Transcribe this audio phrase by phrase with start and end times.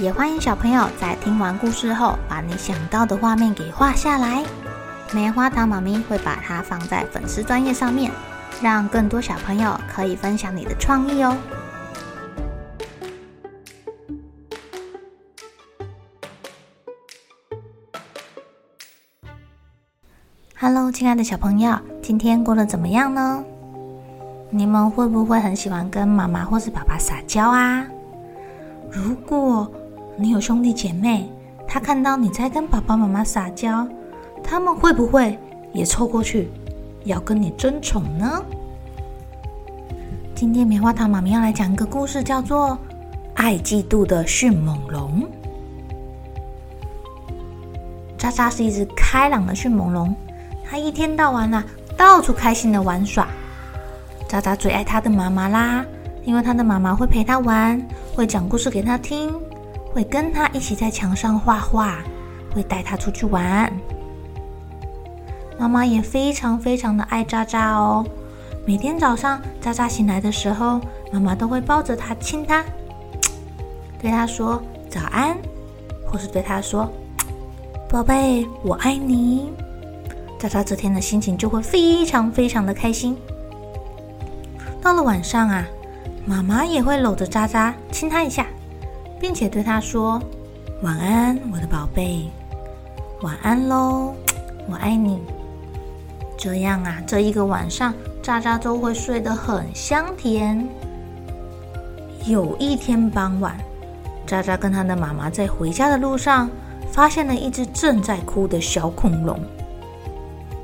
[0.00, 4.44] 也欢迎小朋友在听完故事后，把你想到的画面给画下来。
[5.12, 8.10] 棉花糖妈咪会把它放在粉丝专页上面，
[8.60, 11.36] 让更多小朋友可以分享你的创意哦。
[20.58, 23.44] Hello，亲爱的小朋友，今天过得怎么样呢？
[24.50, 27.86] 你们会不会很喜欢跟妈妈或是爸爸撒娇啊？
[28.90, 29.70] 如果
[30.16, 31.28] 你有兄弟姐妹，
[31.66, 33.86] 他看到你在跟爸爸妈妈撒娇，
[34.44, 35.36] 他们会不会
[35.72, 36.48] 也凑过去
[37.04, 38.40] 要跟你争宠呢？
[40.32, 42.70] 今天棉花糖妈咪要来讲一个故事，叫做
[43.34, 45.22] 《爱嫉妒的迅猛龙》。
[48.16, 50.14] 渣渣是一只开朗的迅猛龙，
[50.64, 51.64] 它一天到晚啊，
[51.96, 53.26] 到处开心的玩耍。
[54.28, 55.84] 渣渣最爱他的妈妈啦，
[56.24, 59.34] 因为他的妈妈会陪他玩，会讲故事给他听。
[59.94, 61.98] 会跟他一起在墙上画画，
[62.52, 63.72] 会带他出去玩。
[65.56, 68.04] 妈妈也非常非常的爱渣渣哦。
[68.66, 70.80] 每天早上渣渣醒来的时候，
[71.12, 72.64] 妈妈都会抱着他亲他，
[74.00, 74.60] 对他说
[74.90, 75.36] 早安，
[76.04, 76.90] 或是对他说
[77.88, 79.52] 宝贝，我爱你。
[80.40, 83.16] 渣渣这天的心情就会非常非常的开心。
[84.82, 85.64] 到了晚上啊，
[86.26, 88.44] 妈妈也会搂着渣渣亲他一下。
[89.24, 90.20] 并且对他说
[90.84, 92.28] ：“晚安，我的宝贝，
[93.22, 94.12] 晚安喽，
[94.68, 95.18] 我爱你。”
[96.36, 100.68] 这样啊，这一个晚上，渣渣都会睡得很香甜。
[102.26, 103.56] 有一天傍晚，
[104.26, 106.50] 渣渣跟他的妈妈在回家的路上，
[106.92, 109.40] 发现了一只正在哭的小恐龙。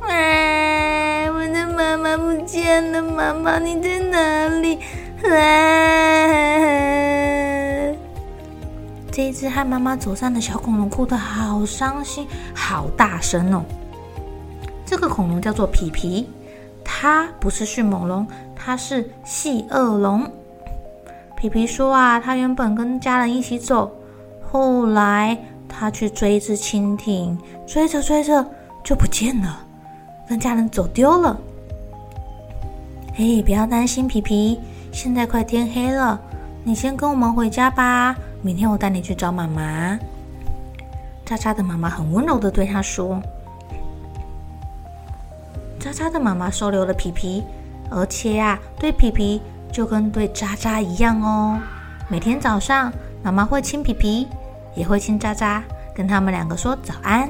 [0.00, 4.80] 啊，我的妈妈不见了，妈妈你在哪里？
[5.22, 6.97] 啊！
[9.18, 12.24] 这一只和妈妈走散的小恐龙哭得好伤心，
[12.54, 13.64] 好大声哦！
[14.86, 16.30] 这个恐龙叫做皮皮，
[16.84, 18.24] 它不是迅猛龙，
[18.54, 20.24] 它是细顎龙。
[21.36, 23.90] 皮皮说啊，他原本跟家人一起走，
[24.52, 25.36] 后来
[25.68, 27.36] 他去追一只蜻蜓，
[27.66, 28.46] 追着追着
[28.84, 29.58] 就不见了，
[30.28, 31.36] 跟家人走丢了。
[33.16, 34.60] 嘿，不要担心，皮皮，
[34.92, 36.20] 现在快天黑了，
[36.62, 38.14] 你先跟我们回家吧。
[38.40, 39.98] 明天我带你去找妈妈。
[41.24, 43.20] 渣渣的妈妈很温柔的对他说
[45.78, 47.44] ：“渣渣的妈妈收留了皮皮，
[47.90, 51.60] 而且呀、对皮皮就跟对渣渣一样哦。
[52.08, 54.26] 每天早上，妈妈会亲皮皮，
[54.74, 55.62] 也会亲渣渣，
[55.94, 57.28] 跟他们两个说早安。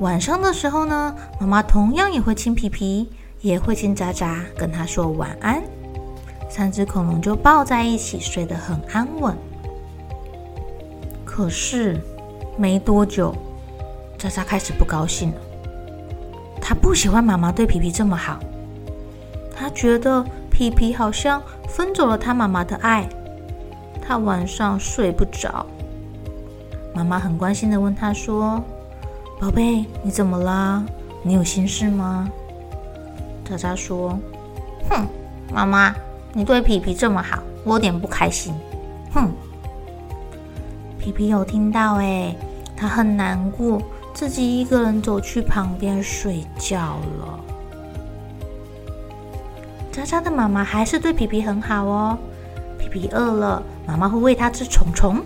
[0.00, 3.08] 晚上的时候呢，妈妈同样也会亲皮皮，
[3.40, 5.62] 也会亲渣渣，跟他说晚安。
[6.50, 9.34] 三只恐龙就抱在一起，睡得很安稳。”
[11.36, 12.00] 可是，
[12.56, 13.34] 没多久，
[14.16, 15.36] 渣渣开始不高兴了。
[16.62, 18.40] 他不喜欢妈妈对皮皮这么好，
[19.54, 23.06] 他觉得皮皮好像分走了他妈妈的爱，
[24.00, 25.66] 他晚上睡不着。
[26.94, 28.58] 妈妈很关心地问他说
[29.38, 30.82] ：“宝贝，你怎么啦？
[31.22, 32.26] 你有心事吗？”
[33.44, 34.18] 渣渣说
[34.88, 35.06] ：“哼，
[35.52, 35.94] 妈妈，
[36.32, 38.54] 你对皮皮这么好，我有点不开心。
[39.12, 39.30] 哼。”
[41.06, 42.34] 皮皮有听到哎，
[42.76, 43.80] 他很难过，
[44.12, 47.38] 自己一个人走去旁边睡觉了。
[49.92, 52.18] 渣渣的妈妈还是对皮皮很好哦。
[52.76, 55.22] 皮皮饿了，妈妈会喂他吃虫虫。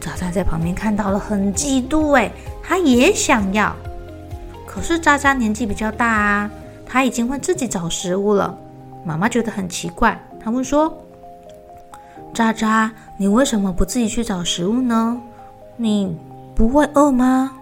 [0.00, 2.32] 渣渣在旁边看到了，很嫉妒哎，
[2.62, 3.76] 他也想要。
[4.66, 6.50] 可是渣渣年纪比较大啊，
[6.86, 8.58] 他已经会自己找食物了。
[9.04, 10.90] 妈妈觉得很奇怪，她问说。
[12.34, 15.20] 渣渣，你为什么不自己去找食物呢？
[15.76, 16.16] 你
[16.54, 17.52] 不会饿吗？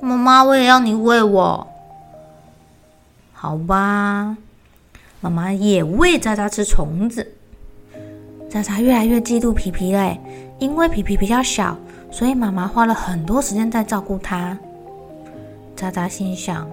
[0.00, 1.66] 妈妈，我也要你喂我。
[3.32, 4.36] 好吧，
[5.20, 7.26] 妈妈也喂渣渣吃虫子。
[8.48, 10.20] 渣渣越来越嫉妒皮皮嘞，
[10.58, 11.76] 因为皮皮比较小，
[12.10, 14.56] 所以妈妈花了很多时间在照顾它。
[15.74, 16.66] 渣渣心想：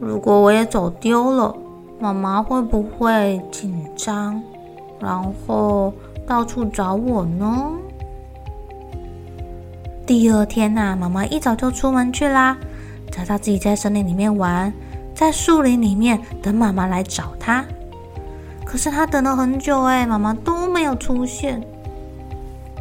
[0.00, 1.54] 如果我也走丢了，
[2.00, 4.42] 妈妈会不会紧张？
[4.98, 5.92] 然后
[6.26, 7.72] 到处找我呢？
[10.04, 12.56] 第二天、啊，妈妈一早就出门去啦。
[13.10, 14.72] 找到自己在森林里面玩，
[15.14, 17.64] 在树林里面等妈妈来找他。
[18.64, 21.62] 可是他等了很久，哎，妈妈都没有出现。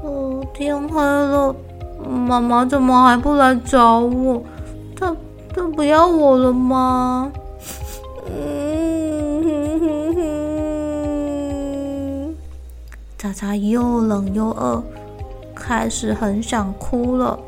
[0.03, 1.55] 哦，天黑了，
[2.03, 4.41] 妈妈怎么还不来找我？
[4.95, 5.15] 她
[5.53, 7.31] 她不要我了吗？
[13.25, 14.83] 渣渣又冷又饿，
[15.55, 17.39] 开始很想哭了。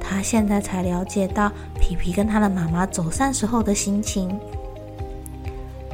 [0.00, 4.40] 他现在才了解到皮皮跟他的妈妈走散时候的心情。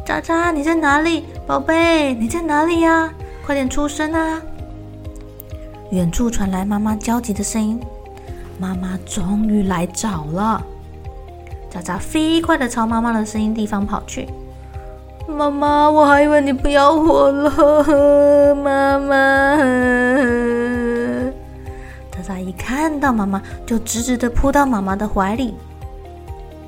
[0.06, 1.24] 渣渣，你在哪里？
[1.44, 3.12] 宝贝，你在哪里呀？
[3.44, 4.40] 快点出声啊！
[5.90, 7.80] 远处传来妈妈焦急的声音。
[8.60, 10.64] 妈妈终于来找了。
[11.68, 14.28] 渣渣飞快地朝妈妈的声音地方跑去。
[15.28, 19.56] 妈妈，我还以为你不要我了， 妈妈。
[22.12, 25.54] 渣渣一看到妈妈，就直直的扑到妈妈的怀里。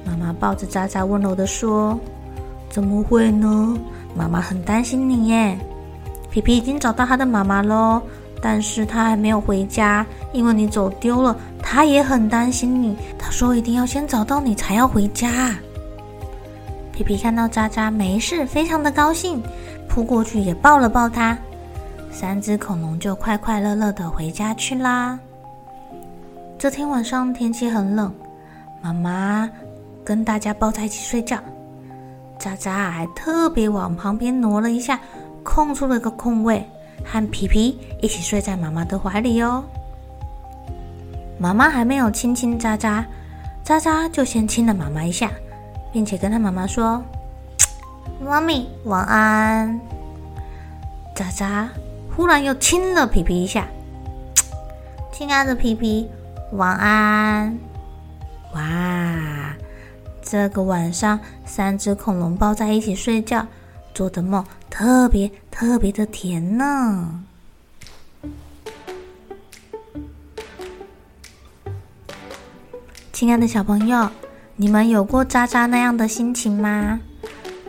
[0.05, 1.99] 妈妈抱着渣渣，温柔的说。
[2.69, 3.79] 怎么会呢？
[4.15, 5.59] 妈妈很担心你耶。
[6.31, 8.03] 皮皮已经找到他的妈妈喽，
[8.43, 12.97] 但是他还没有回家，因为你走丢了，他也很担心你。
[13.19, 15.55] 他说一定要先找到你才要回家。
[16.99, 19.41] 皮皮看到渣渣没事，非常的高兴，
[19.89, 21.39] 扑过去也抱了抱他。
[22.11, 25.17] 三只恐龙就快快乐乐的回家去啦。
[26.59, 28.13] 这天晚上天气很冷，
[28.83, 29.49] 妈妈
[30.05, 31.39] 跟大家抱在一起睡觉。
[32.37, 34.99] 渣渣还特别往旁边挪了一下，
[35.45, 36.69] 空出了个空位，
[37.05, 39.63] 和皮皮一起睡在妈妈的怀里哦。
[41.39, 43.07] 妈妈还没有亲亲渣渣，
[43.63, 45.31] 渣渣就先亲了妈妈一下，
[45.93, 47.03] 并且跟他妈妈说
[48.25, 49.81] ：“妈咪晚安。”
[51.15, 51.69] 渣渣
[52.15, 53.67] 忽然又亲了皮皮一下
[55.13, 56.09] ，“亲爱的皮皮，
[56.53, 57.59] 晚安。”
[58.55, 59.55] 哇！
[60.23, 63.47] 这个晚上，三只恐龙抱在一起睡觉，
[63.95, 67.25] 做的梦特别特别的甜呢。
[73.13, 74.11] 亲爱的小朋友，
[74.61, 76.99] 你们有过渣渣那样的心情吗？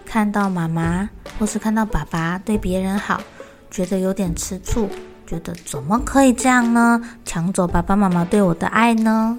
[0.08, 1.08] 看到妈妈
[1.38, 3.22] 或是看到爸爸对别人好，
[3.70, 4.90] 觉得有点吃醋，
[5.28, 7.00] 觉得怎么可以这样呢？
[7.24, 9.38] 抢走爸爸妈妈对我的爱呢？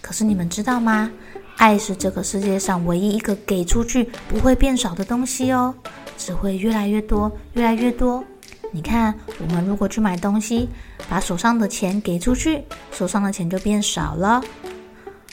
[0.00, 1.10] 可是你们知道吗？
[1.56, 5.74] 爱是这个世界上唯一一个给出去不会变少的东西哦，
[6.16, 8.22] 只会越来越多，越来越多。
[8.70, 10.68] 你看，我们如果去买东西，
[11.08, 12.62] 把手上的钱给出去，
[12.92, 14.40] 手上的钱就变少了。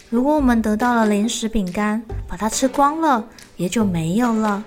[0.09, 3.23] 如果我们得到了零食饼干，把它吃光了，
[3.57, 4.63] 也就没有了。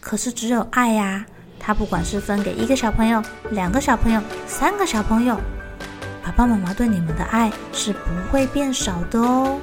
[0.00, 1.24] 可是只有爱呀，
[1.58, 5.40] 它不管是分给一个小朋友、两个小朋友、三个小朋友。
[6.22, 8.00] 爸爸妈妈对你们的爱是不
[8.30, 9.58] 会变少的哦，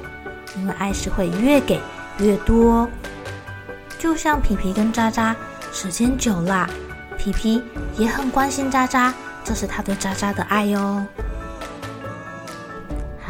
[0.56, 1.80] 因为爱是会越给
[2.18, 2.88] 越多。
[3.98, 5.36] 就像皮皮跟渣渣，
[5.72, 6.68] 时间久了，
[7.16, 7.62] 皮皮
[7.96, 9.14] 也很关心渣渣，
[9.44, 11.06] 这是他对渣渣的爱哟。